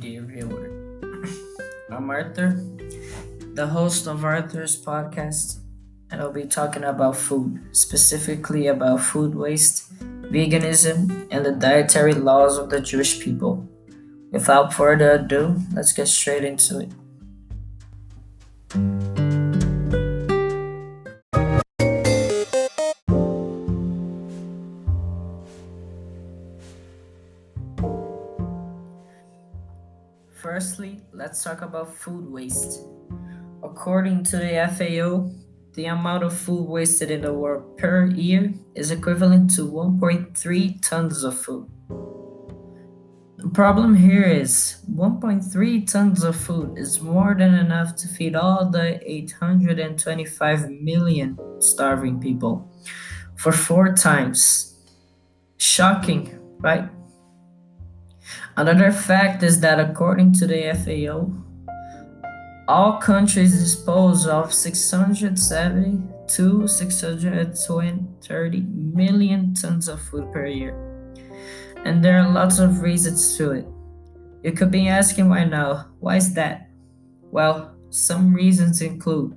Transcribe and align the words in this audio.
dear 0.00 0.22
viewer. 0.22 0.68
I'm 1.90 2.10
Arthur, 2.10 2.60
the 3.54 3.66
host 3.68 4.06
of 4.06 4.24
Arthur's 4.24 4.76
podcast, 4.76 5.60
and 6.10 6.20
I'll 6.20 6.32
be 6.32 6.44
talking 6.44 6.84
about 6.84 7.16
food, 7.16 7.60
specifically 7.72 8.66
about 8.66 9.00
food 9.00 9.34
waste, 9.34 9.90
veganism, 10.30 11.26
and 11.30 11.46
the 11.46 11.52
dietary 11.52 12.12
laws 12.14 12.58
of 12.58 12.68
the 12.68 12.80
Jewish 12.80 13.20
people. 13.20 13.66
Without 14.32 14.74
further 14.74 15.12
ado, 15.12 15.56
let's 15.72 15.92
get 15.92 16.08
straight 16.08 16.44
into 16.44 16.80
it. 16.80 16.92
Firstly, 30.56 31.02
let's 31.12 31.44
talk 31.44 31.60
about 31.60 31.94
food 31.94 32.32
waste. 32.32 32.80
According 33.62 34.24
to 34.24 34.38
the 34.38 34.66
FAO, 34.72 35.30
the 35.74 35.84
amount 35.84 36.24
of 36.24 36.32
food 36.34 36.64
wasted 36.66 37.10
in 37.10 37.20
the 37.20 37.34
world 37.34 37.76
per 37.76 38.06
year 38.06 38.54
is 38.74 38.90
equivalent 38.90 39.50
to 39.56 39.70
1.3 39.70 40.80
tons 40.80 41.24
of 41.24 41.38
food. 41.38 41.68
The 43.36 43.50
problem 43.52 43.96
here 43.96 44.22
is 44.22 44.78
1.3 44.90 45.86
tons 45.92 46.24
of 46.24 46.34
food 46.34 46.78
is 46.78 47.02
more 47.02 47.34
than 47.38 47.52
enough 47.52 47.94
to 47.96 48.08
feed 48.08 48.34
all 48.34 48.70
the 48.70 48.98
825 49.04 50.70
million 50.70 51.38
starving 51.60 52.18
people 52.18 52.72
for 53.36 53.52
four 53.52 53.92
times. 53.92 54.74
Shocking, 55.58 56.40
right? 56.60 56.88
Another 58.56 58.90
fact 58.90 59.42
is 59.42 59.60
that 59.60 59.78
according 59.78 60.32
to 60.34 60.46
the 60.46 60.72
FAO, 60.74 61.30
all 62.68 62.98
countries 62.98 63.52
dispose 63.52 64.26
of 64.26 64.52
670 64.52 66.02
to 66.28 66.66
630 66.66 68.60
million 68.60 69.54
tons 69.54 69.88
of 69.88 70.00
food 70.00 70.32
per 70.32 70.46
year. 70.46 70.74
And 71.84 72.04
there 72.04 72.18
are 72.18 72.28
lots 72.28 72.58
of 72.58 72.80
reasons 72.80 73.36
to 73.36 73.52
it. 73.52 73.66
You 74.42 74.52
could 74.52 74.70
be 74.70 74.88
asking 74.88 75.28
why 75.28 75.44
now? 75.44 75.86
Why 76.00 76.16
is 76.16 76.34
that? 76.34 76.68
Well, 77.30 77.76
some 77.90 78.34
reasons 78.34 78.82
include 78.82 79.36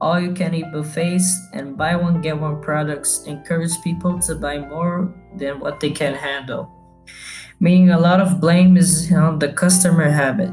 all 0.00 0.20
you 0.20 0.32
can 0.32 0.54
eat 0.54 0.70
buffets 0.72 1.34
and 1.52 1.76
buy 1.76 1.96
one 1.96 2.20
get 2.20 2.38
one 2.38 2.60
products 2.60 3.24
encourage 3.26 3.80
people 3.82 4.18
to 4.20 4.34
buy 4.34 4.58
more 4.58 5.14
than 5.36 5.60
what 5.60 5.80
they 5.80 5.90
can 5.90 6.14
handle 6.14 6.70
meaning 7.64 7.88
a 7.88 7.98
lot 7.98 8.20
of 8.20 8.42
blame 8.42 8.76
is 8.76 9.10
on 9.10 9.38
the 9.38 9.48
customer 9.48 10.10
habit. 10.10 10.50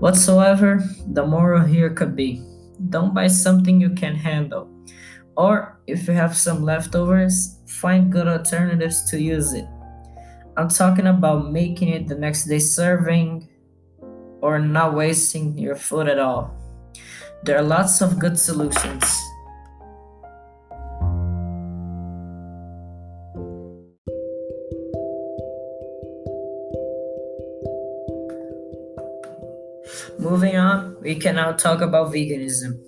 Whatsoever, 0.00 0.82
the 1.12 1.24
moral 1.24 1.62
here 1.62 1.88
could 1.88 2.16
be 2.16 2.42
don't 2.90 3.14
buy 3.14 3.28
something 3.28 3.80
you 3.80 3.90
can 3.90 4.16
handle. 4.16 4.68
Or 5.36 5.78
if 5.86 6.08
you 6.08 6.14
have 6.14 6.36
some 6.36 6.64
leftovers, 6.64 7.60
find 7.68 8.10
good 8.10 8.26
alternatives 8.26 9.08
to 9.10 9.22
use 9.22 9.52
it. 9.52 9.68
I'm 10.56 10.68
talking 10.68 11.06
about 11.06 11.52
making 11.52 11.90
it 11.90 12.08
the 12.08 12.18
next 12.18 12.46
day 12.46 12.58
serving 12.58 13.48
or 14.42 14.58
not 14.58 14.94
wasting 14.94 15.56
your 15.56 15.76
food 15.76 16.08
at 16.08 16.18
all. 16.18 16.50
There 17.44 17.56
are 17.56 17.62
lots 17.62 18.02
of 18.02 18.18
good 18.18 18.36
solutions. 18.36 19.06
Moving 30.28 30.56
on, 30.56 30.96
we 31.02 31.14
can 31.14 31.36
now 31.36 31.52
talk 31.52 31.80
about 31.80 32.12
veganism. 32.12 32.80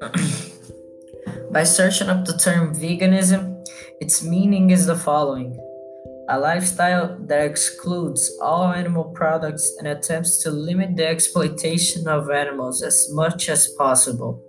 By 1.52 1.64
searching 1.64 2.08
up 2.08 2.24
the 2.24 2.38
term 2.38 2.74
veganism, 2.74 3.62
its 4.00 4.24
meaning 4.24 4.70
is 4.70 4.86
the 4.86 4.96
following 4.96 5.54
a 6.30 6.40
lifestyle 6.40 7.18
that 7.28 7.44
excludes 7.44 8.32
all 8.40 8.72
animal 8.72 9.04
products 9.04 9.70
and 9.78 9.86
attempts 9.88 10.42
to 10.42 10.50
limit 10.50 10.96
the 10.96 11.06
exploitation 11.06 12.08
of 12.08 12.30
animals 12.30 12.82
as 12.82 13.08
much 13.12 13.50
as 13.50 13.68
possible. 13.68 14.42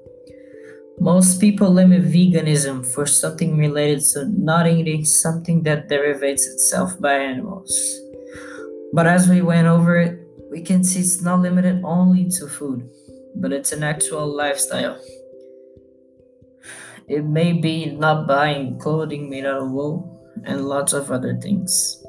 Most 0.99 1.41
people 1.41 1.69
limit 1.69 2.03
veganism 2.03 2.85
for 2.85 3.05
something 3.05 3.57
related 3.57 4.05
to 4.13 4.25
not 4.29 4.67
eating 4.67 5.03
something 5.03 5.63
that 5.63 5.89
derivates 5.89 6.47
itself 6.47 6.97
by 7.01 7.15
animals. 7.15 7.73
But 8.93 9.05
as 9.05 9.27
we 9.27 9.41
went 9.41 9.67
over 9.67 9.97
it, 9.97 10.26
we 10.49 10.61
can 10.61 10.83
see 10.83 11.01
it's 11.01 11.21
not 11.21 11.41
limited 11.41 11.81
only 11.83 12.29
to 12.31 12.47
food, 12.47 12.89
but 13.35 13.51
it's 13.51 13.71
an 13.71 13.83
actual 13.83 14.27
lifestyle. 14.27 14.99
It 17.07 17.23
may 17.23 17.53
be 17.53 17.85
not 17.85 18.27
buying 18.27 18.79
clothing 18.79 19.29
made 19.29 19.45
out 19.45 19.63
of 19.63 19.71
wool 19.71 20.17
and 20.43 20.65
lots 20.65 20.93
of 20.93 21.11
other 21.11 21.35
things. 21.37 22.03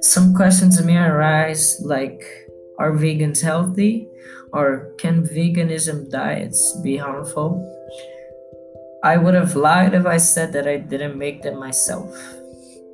Some 0.00 0.34
questions 0.34 0.82
may 0.82 0.96
arise 0.96 1.80
like 1.84 2.22
Are 2.78 2.92
vegans 2.92 3.42
healthy? 3.42 4.08
Or 4.52 4.92
can 4.98 5.22
veganism 5.22 6.10
diets 6.10 6.74
be 6.82 6.96
harmful? 6.96 7.60
I 9.04 9.16
would 9.16 9.34
have 9.34 9.54
lied 9.54 9.94
if 9.94 10.06
I 10.06 10.16
said 10.16 10.52
that 10.54 10.66
I 10.66 10.78
didn't 10.78 11.18
make 11.18 11.42
them 11.42 11.58
myself. 11.58 12.10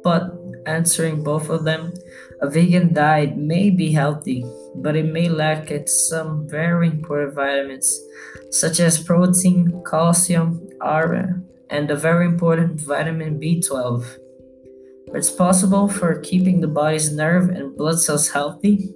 But 0.02 0.34
answering 0.66 1.22
both 1.22 1.48
of 1.48 1.64
them, 1.64 1.94
a 2.42 2.50
vegan 2.50 2.92
diet 2.92 3.36
may 3.36 3.70
be 3.70 3.92
healthy 3.92 4.44
but 4.76 4.96
it 4.96 5.06
may 5.06 5.28
lack 5.28 5.72
some 5.88 6.48
very 6.48 6.88
important 6.88 7.34
vitamins 7.34 7.98
such 8.50 8.80
as 8.80 9.02
protein, 9.02 9.82
calcium, 9.88 10.68
iron, 10.80 11.46
and 11.70 11.88
the 11.88 11.96
very 11.96 12.26
important 12.26 12.80
vitamin 12.80 13.40
B12. 13.40 14.18
It's 15.14 15.30
possible 15.30 15.88
for 15.88 16.20
keeping 16.20 16.60
the 16.60 16.68
body's 16.68 17.12
nerve 17.12 17.48
and 17.48 17.76
blood 17.76 18.00
cells 18.00 18.28
healthy 18.28 18.90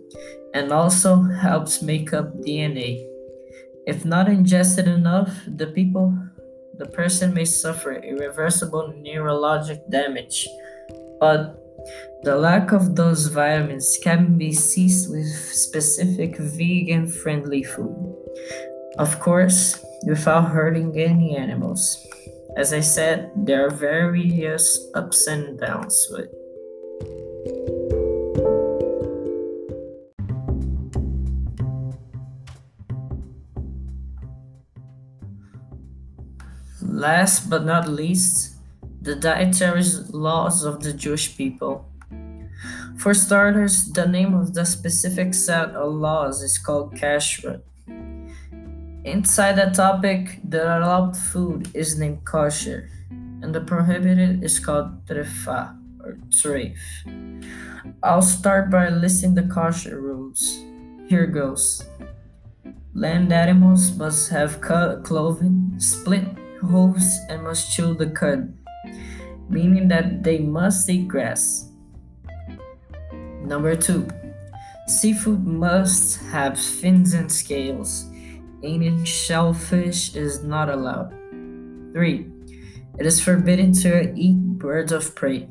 and 0.55 0.73
also 0.73 1.23
helps 1.23 1.83
make 1.83 2.13
up 2.13 2.37
DNA. 2.41 3.07
If 3.87 4.05
not 4.05 4.29
ingested 4.29 4.87
enough, 4.87 5.33
the 5.47 5.69
people 5.69 6.17
the 6.79 6.87
person 6.87 7.35
may 7.35 7.45
suffer 7.45 7.93
irreversible 7.93 8.95
neurologic 9.05 9.81
damage. 9.91 10.49
But 11.21 11.60
the 12.23 12.37
lack 12.37 12.73
of 12.73 12.97
those 12.97 13.27
vitamins 13.27 13.99
can 14.03 14.37
be 14.37 14.53
seized 14.53 15.11
with 15.11 15.27
specific 15.27 16.37
vegan 16.37 17.07
friendly 17.07 17.63
food. 17.63 17.97
Of 18.99 19.21
course, 19.21 19.83
without 20.07 20.51
hurting 20.51 20.99
any 20.99 21.37
animals. 21.37 21.97
As 22.57 22.73
I 22.73 22.81
said, 22.81 23.31
there 23.37 23.67
are 23.67 23.71
various 23.71 24.91
ups 24.95 25.27
and 25.27 25.59
downs 25.59 25.97
with. 26.11 26.29
Last 36.83 37.49
but 37.49 37.65
not 37.65 37.89
least, 37.89 38.60
the 39.01 39.17
dietary 39.17 39.83
laws 40.13 40.65
of 40.65 40.83
the 40.83 40.93
Jewish 40.93 41.37
people. 41.37 41.87
For 42.99 43.15
starters, 43.15 43.91
the 43.93 44.07
name 44.07 44.35
of 44.35 44.53
the 44.53 44.67
specific 44.67 45.33
set 45.33 45.71
of 45.71 45.95
laws 45.95 46.43
is 46.43 46.59
called 46.59 46.95
kashrut. 46.95 47.63
Inside 49.05 49.57
that 49.57 49.73
topic, 49.73 50.41
the 50.45 50.61
allowed 50.61 51.17
food 51.17 51.71
is 51.73 51.99
named 51.99 52.27
kosher, 52.27 52.91
and 53.41 53.55
the 53.55 53.63
prohibited 53.63 54.45
is 54.45 54.61
called 54.61 55.07
trefa 55.07 55.73
or 56.05 56.19
treif. 56.29 56.77
I'll 58.03 58.21
start 58.21 58.69
by 58.69 58.91
listing 58.91 59.35
the 59.35 59.49
kosher 59.49 59.99
rules. 59.99 60.61
Here 61.09 61.27
goes. 61.27 61.83
Land 62.93 63.33
animals 63.33 63.97
must 63.97 64.29
have 64.29 64.61
cloven, 64.61 65.81
split 65.81 66.25
hooves, 66.61 67.19
and 67.31 67.45
must 67.45 67.73
chew 67.73 67.95
the 67.95 68.11
cud, 68.11 68.53
meaning 69.51 69.89
that 69.89 70.23
they 70.23 70.39
must 70.39 70.89
eat 70.89 71.09
grass. 71.09 71.69
Number 73.43 73.75
two, 73.75 74.09
seafood 74.87 75.45
must 75.45 76.23
have 76.31 76.59
fins 76.59 77.15
and 77.15 77.31
scales. 77.31 78.07
Eating 78.63 79.05
shellfish 79.05 80.15
is 80.15 80.45
not 80.45 80.71
allowed. 80.71 81.11
Three, 81.93 82.31
it 82.99 83.07
is 83.07 83.21
forbidden 83.21 83.73
to 83.83 84.15
eat 84.15 84.37
birds 84.59 84.93
of 84.93 85.15
prey. 85.15 85.49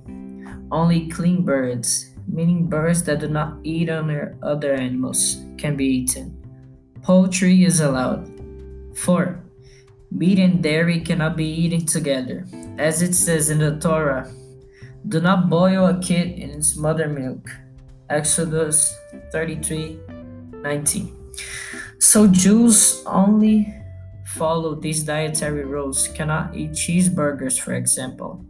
Only 0.72 1.10
clean 1.10 1.44
birds, 1.44 2.14
meaning 2.28 2.68
birds 2.68 3.04
that 3.04 3.20
do 3.20 3.28
not 3.28 3.58
eat 3.64 3.90
other 3.90 4.74
animals, 4.74 5.44
can 5.58 5.76
be 5.76 5.86
eaten. 5.86 6.38
Poultry 7.02 7.64
is 7.66 7.80
allowed. 7.80 8.30
4. 8.96 9.44
Meat 10.12 10.40
and 10.40 10.64
dairy 10.64 11.00
cannot 11.00 11.38
be 11.38 11.46
eaten 11.46 11.86
together. 11.86 12.46
As 12.78 13.02
it 13.02 13.14
says 13.14 13.50
in 13.50 13.60
the 13.60 13.78
Torah, 13.80 14.32
do 15.08 15.22
not 15.22 15.50
boil 15.50 15.86
a 15.86 16.00
kid 16.00 16.38
in 16.38 16.50
its 16.50 16.76
mother 16.76 17.08
milk. 17.08 17.48
Exodus 18.10 18.98
33 19.32 20.00
19. 20.64 21.16
So 22.00 22.28
Jews 22.28 23.04
only 23.06 23.74
follow 24.36 24.76
these 24.76 25.04
dietary 25.04 25.64
rules 25.64 26.08
cannot 26.08 26.56
eat 26.56 26.72
cheeseburgers, 26.72 27.60
for 27.60 27.74
example. 27.74 28.44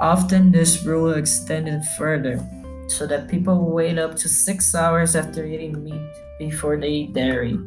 Often 0.00 0.52
this 0.52 0.84
rule 0.84 1.12
extended 1.12 1.82
further 1.98 2.40
so 2.88 3.06
that 3.06 3.28
people 3.28 3.70
wait 3.70 3.98
up 3.98 4.16
to 4.16 4.28
six 4.28 4.74
hours 4.74 5.14
after 5.14 5.44
eating 5.44 5.84
meat 5.84 6.02
before 6.38 6.76
they 6.76 6.88
eat 6.88 7.12
dairy. 7.12 7.58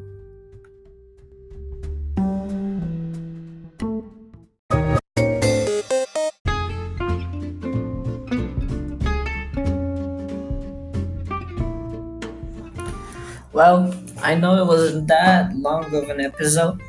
Well, 13.55 13.95
I 14.19 14.35
know 14.35 14.61
it 14.61 14.67
wasn't 14.67 15.07
that 15.07 15.55
long 15.55 15.85
of 15.95 16.09
an 16.09 16.19
episode, 16.19 16.81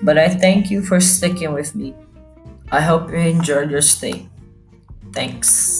but 0.00 0.16
I 0.16 0.32
thank 0.32 0.70
you 0.70 0.80
for 0.80 1.00
sticking 1.00 1.52
with 1.52 1.74
me. 1.74 1.92
I 2.72 2.80
hope 2.80 3.10
you 3.10 3.20
enjoyed 3.20 3.70
your 3.70 3.84
stay. 3.84 4.24
Thanks. 5.12 5.77